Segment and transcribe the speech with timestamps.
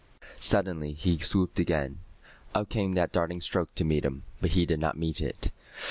[0.39, 1.99] Suddenly he swooped again.
[2.55, 4.23] Up came that darting stroke to meet him.
[4.41, 5.51] But he did not meet it.